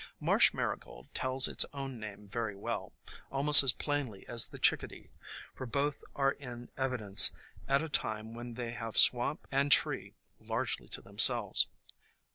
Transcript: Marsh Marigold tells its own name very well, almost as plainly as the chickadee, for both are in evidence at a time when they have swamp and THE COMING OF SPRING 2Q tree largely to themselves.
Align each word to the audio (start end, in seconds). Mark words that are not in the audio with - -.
Marsh 0.19 0.51
Marigold 0.51 1.13
tells 1.13 1.47
its 1.47 1.63
own 1.75 1.99
name 1.99 2.27
very 2.27 2.55
well, 2.55 2.91
almost 3.31 3.61
as 3.61 3.71
plainly 3.71 4.27
as 4.27 4.47
the 4.47 4.57
chickadee, 4.57 5.11
for 5.53 5.67
both 5.67 6.03
are 6.15 6.31
in 6.31 6.71
evidence 6.75 7.33
at 7.67 7.83
a 7.83 7.87
time 7.87 8.33
when 8.33 8.55
they 8.55 8.71
have 8.71 8.97
swamp 8.97 9.45
and 9.51 9.71
THE 9.71 9.75
COMING 9.75 9.75
OF 9.75 9.75
SPRING 9.75 9.99
2Q 9.99 10.09
tree 10.09 10.13
largely 10.47 10.87
to 10.87 11.01
themselves. 11.03 11.67